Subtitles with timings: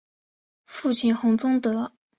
[0.65, 1.91] 父亲洪宗德。